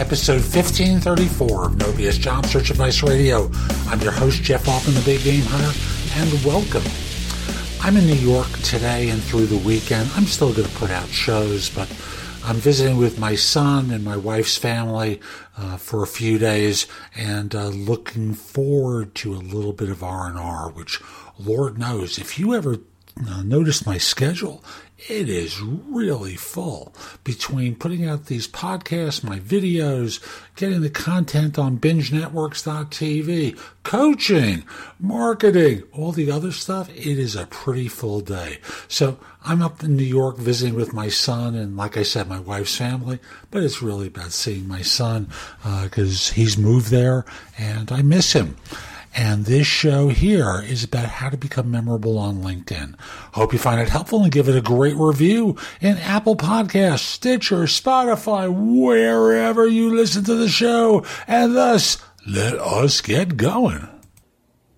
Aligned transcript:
Episode 0.00 0.40
1534 0.40 1.64
of 1.64 1.76
No 1.76 1.86
BS 1.86 2.20
Job 2.20 2.46
Search 2.46 2.70
Advice 2.70 3.02
Radio. 3.02 3.50
I'm 3.88 4.00
your 4.00 4.12
host, 4.12 4.42
Jeff 4.44 4.68
Altman, 4.68 4.94
the 4.94 5.00
Big 5.00 5.24
Game 5.24 5.42
Hunter, 5.44 5.76
and 6.14 6.44
welcome. 6.44 6.84
I'm 7.80 7.96
in 7.96 8.06
New 8.06 8.14
York 8.14 8.48
today 8.60 9.08
and 9.08 9.20
through 9.20 9.46
the 9.46 9.58
weekend. 9.58 10.08
I'm 10.14 10.26
still 10.26 10.52
going 10.52 10.68
to 10.68 10.74
put 10.76 10.90
out 10.90 11.08
shows, 11.08 11.68
but 11.68 11.88
I'm 12.44 12.56
visiting 12.56 12.96
with 12.96 13.18
my 13.18 13.34
son 13.34 13.90
and 13.90 14.04
my 14.04 14.16
wife's 14.16 14.56
family 14.56 15.20
uh, 15.56 15.78
for 15.78 16.04
a 16.04 16.06
few 16.06 16.38
days, 16.38 16.86
and 17.16 17.52
uh, 17.52 17.66
looking 17.66 18.34
forward 18.34 19.16
to 19.16 19.34
a 19.34 19.42
little 19.42 19.72
bit 19.72 19.90
of 19.90 20.04
R 20.04 20.28
and 20.28 20.38
R. 20.38 20.70
Which, 20.70 21.00
Lord 21.40 21.76
knows, 21.76 22.18
if 22.18 22.38
you 22.38 22.54
ever 22.54 22.78
uh, 23.26 23.42
notice 23.42 23.86
my 23.86 23.98
schedule, 23.98 24.62
it 25.08 25.28
is 25.28 25.60
really 25.60 26.34
full 26.34 26.92
between 27.22 27.76
putting 27.76 28.04
out 28.04 28.26
these 28.26 28.48
podcasts, 28.48 29.22
my 29.22 29.38
videos, 29.38 30.20
getting 30.56 30.80
the 30.80 30.90
content 30.90 31.56
on 31.56 31.78
bingenetworks.tv, 31.78 33.58
coaching, 33.84 34.64
marketing, 34.98 35.84
all 35.92 36.10
the 36.10 36.30
other 36.30 36.50
stuff. 36.50 36.90
It 36.90 37.18
is 37.18 37.36
a 37.36 37.46
pretty 37.46 37.86
full 37.86 38.20
day. 38.20 38.58
So 38.88 39.18
I'm 39.44 39.62
up 39.62 39.84
in 39.84 39.96
New 39.96 40.02
York 40.02 40.36
visiting 40.36 40.74
with 40.74 40.92
my 40.92 41.08
son 41.08 41.54
and, 41.54 41.76
like 41.76 41.96
I 41.96 42.02
said, 42.02 42.28
my 42.28 42.40
wife's 42.40 42.76
family, 42.76 43.20
but 43.52 43.62
it's 43.62 43.80
really 43.80 44.08
about 44.08 44.32
seeing 44.32 44.66
my 44.66 44.82
son 44.82 45.28
because 45.84 46.30
uh, 46.30 46.34
he's 46.34 46.58
moved 46.58 46.90
there 46.90 47.24
and 47.56 47.92
I 47.92 48.02
miss 48.02 48.32
him. 48.32 48.56
And 49.14 49.46
this 49.46 49.66
show 49.66 50.08
here 50.08 50.62
is 50.62 50.84
about 50.84 51.06
how 51.06 51.28
to 51.28 51.36
become 51.36 51.70
memorable 51.70 52.18
on 52.18 52.42
LinkedIn. 52.42 52.94
Hope 53.32 53.52
you 53.52 53.58
find 53.58 53.80
it 53.80 53.88
helpful 53.88 54.22
and 54.22 54.30
give 54.30 54.48
it 54.48 54.56
a 54.56 54.60
great 54.60 54.96
review 54.96 55.56
in 55.80 55.96
Apple 55.98 56.36
Podcasts, 56.36 57.00
Stitcher, 57.00 57.64
Spotify, 57.64 58.48
wherever 58.48 59.66
you 59.66 59.94
listen 59.94 60.24
to 60.24 60.34
the 60.34 60.48
show. 60.48 61.04
And 61.26 61.56
thus, 61.56 61.98
let 62.26 62.54
us 62.54 63.00
get 63.00 63.36
going. 63.36 63.88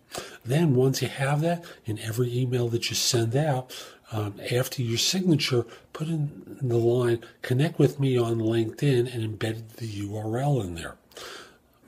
Then 0.44 0.76
once 0.76 1.02
you 1.02 1.08
have 1.08 1.40
that, 1.40 1.64
in 1.84 1.98
every 1.98 2.32
email 2.36 2.68
that 2.68 2.90
you 2.90 2.96
send 2.96 3.34
out, 3.34 3.74
um, 4.12 4.40
after 4.52 4.82
your 4.82 4.98
signature, 4.98 5.66
put 5.92 6.06
in 6.06 6.58
the 6.62 6.76
line, 6.76 7.24
connect 7.42 7.80
with 7.80 7.98
me 7.98 8.16
on 8.16 8.38
LinkedIn 8.38 9.12
and 9.12 9.38
embed 9.38 9.70
the 9.76 9.88
URL 9.88 10.62
in 10.62 10.76
there 10.76 10.94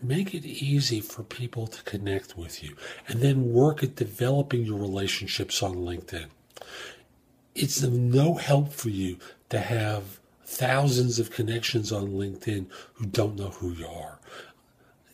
make 0.06 0.34
it 0.34 0.44
easy 0.44 1.00
for 1.00 1.22
people 1.22 1.66
to 1.66 1.82
connect 1.82 2.36
with 2.36 2.62
you 2.62 2.76
and 3.08 3.20
then 3.20 3.52
work 3.52 3.82
at 3.82 3.96
developing 3.96 4.64
your 4.64 4.78
relationships 4.78 5.62
on 5.62 5.76
LinkedIn. 5.76 6.26
It's 7.54 7.82
of 7.82 7.92
no 7.92 8.34
help 8.34 8.72
for 8.72 8.90
you 8.90 9.18
to 9.48 9.58
have 9.58 10.18
thousands 10.44 11.18
of 11.18 11.30
connections 11.30 11.90
on 11.90 12.08
LinkedIn 12.08 12.66
who 12.94 13.06
don't 13.06 13.36
know 13.36 13.48
who 13.48 13.72
you 13.72 13.86
are. 13.86 14.18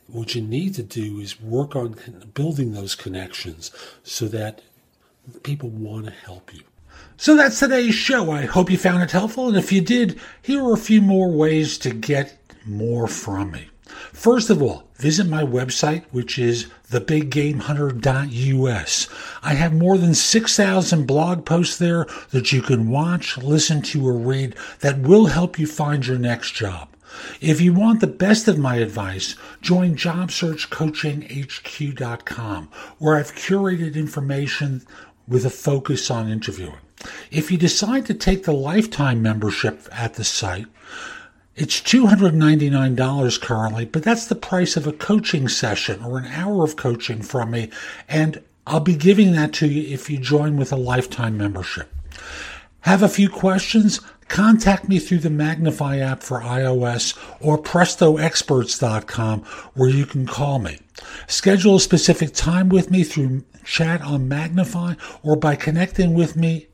What 0.09 0.35
you 0.35 0.43
need 0.43 0.75
to 0.75 0.83
do 0.83 1.21
is 1.21 1.41
work 1.41 1.75
on 1.75 1.97
building 2.35 2.73
those 2.73 2.95
connections 2.95 3.71
so 4.03 4.27
that 4.29 4.61
people 5.43 5.71
want 5.71 6.07
to 6.07 6.11
help 6.11 6.53
you. 6.53 6.63
So 7.17 7.37
that's 7.37 7.61
today's 7.61 7.95
show. 7.95 8.31
I 8.31 8.45
hope 8.45 8.71
you 8.71 8.77
found 8.77 9.03
it 9.03 9.13
helpful. 9.13 9.49
And 9.49 9.57
if 9.57 9.73
you 9.73 9.81
did, 9.81 10.21
here 10.43 10.63
are 10.65 10.75
a 10.75 10.79
few 10.79 11.01
more 11.01 11.31
ways 11.31 11.79
to 11.79 11.91
get 11.91 12.37
more 12.67 13.07
from 13.07 13.53
me. 13.53 13.69
First 14.13 14.51
of 14.51 14.63
all, 14.63 14.85
visit 14.97 15.27
my 15.27 15.43
website, 15.43 16.05
which 16.11 16.39
is 16.39 16.67
thebiggamehunter.us. 16.91 19.09
I 19.43 19.55
have 19.55 19.73
more 19.73 19.97
than 19.99 20.15
6,000 20.15 21.07
blog 21.07 21.45
posts 21.45 21.77
there 21.79 22.07
that 22.31 22.53
you 22.53 22.63
can 22.63 22.89
watch, 22.91 23.37
listen 23.39 23.83
to, 23.83 24.07
or 24.07 24.15
read 24.15 24.55
that 24.81 25.01
will 25.01 25.27
help 25.27 25.59
you 25.59 25.67
find 25.67 26.07
your 26.07 26.19
next 26.19 26.53
job. 26.53 26.89
If 27.41 27.61
you 27.61 27.75
want 27.75 28.01
the 28.01 28.07
best 28.07 28.47
of 28.49 28.59
my 28.59 28.77
advice, 28.77 29.35
join 29.61 29.97
JobSearchCoachingHQ.com, 29.97 32.69
where 32.99 33.17
I've 33.17 33.35
curated 33.35 33.97
information 33.97 34.83
with 35.29 35.45
a 35.45 35.51
focus 35.51 36.11
on 36.11 36.31
interviewing. 36.31 36.79
If 37.31 37.51
you 37.51 37.59
decide 37.59 38.07
to 38.07 38.15
take 38.15 38.45
the 38.45 38.53
lifetime 38.53 39.21
membership 39.23 39.87
at 39.93 40.15
the 40.15 40.25
site, 40.25 40.65
it's 41.55 41.81
$299 41.81 43.41
currently, 43.41 43.85
but 43.85 44.03
that's 44.03 44.27
the 44.27 44.35
price 44.35 44.77
of 44.77 44.87
a 44.87 44.93
coaching 44.93 45.49
session 45.49 46.03
or 46.03 46.19
an 46.19 46.27
hour 46.27 46.65
of 46.65 46.77
coaching 46.77 47.23
from 47.23 47.51
me. 47.51 47.71
And 48.09 48.43
I'll 48.67 48.81
be 48.81 48.97
giving 48.97 49.33
that 49.33 49.53
to 49.55 49.67
you 49.67 49.93
if 49.93 50.09
you 50.09 50.19
join 50.19 50.57
with 50.57 50.73
a 50.73 50.77
lifetime 50.77 51.37
membership. 51.37 51.93
Have 52.81 53.03
a 53.03 53.09
few 53.09 53.29
questions? 53.29 54.01
Contact 54.29 54.89
me 54.89 54.99
through 54.99 55.19
the 55.19 55.31
Magnify 55.31 55.99
app 55.99 56.23
for 56.23 56.41
iOS 56.41 57.19
or 57.39 57.59
prestoexperts.com 57.59 59.41
where 59.75 59.91
you 59.91 60.07
can 60.07 60.27
call 60.27 60.59
me. 60.59 60.79
Schedule 61.27 61.77
a 61.77 61.81
specific 61.81 62.33
time 62.33 62.71
with 62.71 62.91
me 62.91 63.05
through 63.05 63.45
chat 63.63 64.01
on 64.01 64.27
Magnify 64.27 64.95
or 65.23 65.37
by 65.37 65.55
connecting 65.55 66.15
with 66.15 66.35
me 66.35 66.69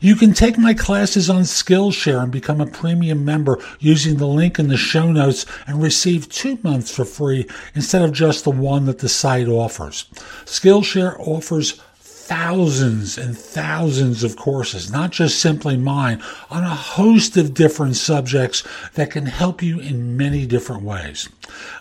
You 0.00 0.16
can 0.16 0.32
take 0.32 0.58
my 0.58 0.74
classes 0.74 1.28
on 1.30 1.42
Skillshare 1.42 2.22
and 2.22 2.32
become 2.32 2.60
a 2.60 2.66
premium 2.66 3.24
member 3.24 3.58
using 3.78 4.16
the 4.16 4.26
link 4.26 4.58
in 4.58 4.68
the 4.68 4.76
show 4.76 5.10
notes 5.10 5.46
and 5.66 5.82
receive 5.82 6.28
two 6.28 6.58
months 6.62 6.94
for 6.94 7.04
free 7.04 7.46
instead 7.74 8.02
of 8.02 8.12
just 8.12 8.44
the 8.44 8.50
one 8.50 8.86
that 8.86 8.98
the 8.98 9.08
site 9.08 9.48
offers. 9.48 10.04
Skillshare 10.44 11.18
offers 11.18 11.80
thousands 12.30 13.18
and 13.18 13.36
thousands 13.36 14.22
of 14.22 14.36
courses, 14.36 14.92
not 14.92 15.10
just 15.10 15.40
simply 15.40 15.76
mine, 15.76 16.22
on 16.48 16.62
a 16.62 16.68
host 16.68 17.36
of 17.36 17.54
different 17.54 17.96
subjects 17.96 18.62
that 18.94 19.10
can 19.10 19.26
help 19.26 19.60
you 19.60 19.80
in 19.80 20.16
many 20.16 20.46
different 20.46 20.84
ways. 20.84 21.28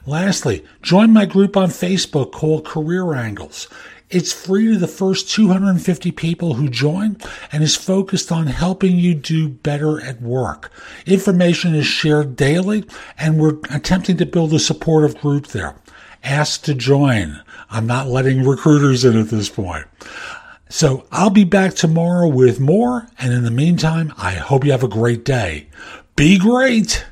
Lastly, 0.08 0.66
join 0.82 1.14
my 1.14 1.26
group 1.26 1.56
on 1.56 1.70
Facebook 1.70 2.32
called 2.32 2.66
Career 2.66 3.14
Angles. 3.14 3.68
It's 4.10 4.34
free 4.34 4.74
to 4.74 4.78
the 4.78 4.88
first 4.88 5.30
250 5.30 6.12
people 6.14 6.56
who 6.56 6.68
join 6.68 7.18
and 7.52 7.62
is 7.62 7.76
focused 7.76 8.32
on 8.32 8.48
helping 8.48 8.98
you 8.98 9.14
do 9.14 9.50
better 9.50 10.02
at 10.02 10.20
work. 10.20 10.72
Information 11.06 11.76
is 11.76 11.86
shared 11.86 12.36
daily 12.36 12.86
and 13.20 13.40
we're 13.40 13.60
attempting 13.70 14.18
to 14.18 14.26
build 14.26 14.52
a 14.54 14.60
supportive 14.60 15.20
group 15.20 15.48
there. 15.48 15.76
Ask 16.24 16.64
to 16.64 16.74
join. 16.74 17.42
I'm 17.70 17.86
not 17.86 18.08
letting 18.08 18.44
recruiters 18.44 19.06
in 19.06 19.16
at 19.18 19.30
this 19.30 19.50
point. 19.50 19.86
So 20.70 21.06
I'll 21.12 21.30
be 21.30 21.44
back 21.44 21.76
tomorrow 21.76 22.28
with 22.28 22.60
more. 22.60 23.08
And 23.20 23.32
in 23.32 23.44
the 23.44 23.52
meantime, 23.52 24.14
I 24.18 24.32
hope 24.32 24.66
you 24.66 24.72
have 24.72 24.84
a 24.84 24.88
great 24.88 25.24
day. 25.24 25.68
Be 26.16 26.40
great. 26.40 27.06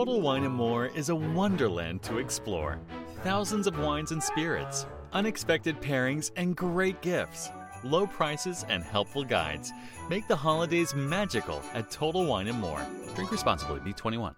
Total 0.00 0.18
Wine 0.18 0.50
& 0.50 0.50
More 0.50 0.86
is 0.86 1.10
a 1.10 1.14
wonderland 1.14 2.02
to 2.04 2.16
explore. 2.16 2.80
Thousands 3.22 3.66
of 3.66 3.78
wines 3.78 4.12
and 4.12 4.22
spirits, 4.22 4.86
unexpected 5.12 5.78
pairings, 5.78 6.30
and 6.36 6.56
great 6.56 7.02
gifts. 7.02 7.50
Low 7.84 8.06
prices 8.06 8.64
and 8.70 8.82
helpful 8.82 9.24
guides 9.24 9.72
make 10.08 10.26
the 10.26 10.34
holidays 10.34 10.94
magical 10.94 11.62
at 11.74 11.90
Total 11.90 12.24
Wine 12.24 12.50
& 12.50 12.60
More. 12.60 12.80
Drink 13.14 13.30
responsibly. 13.30 13.80
Be 13.80 13.92
21. 13.92 14.34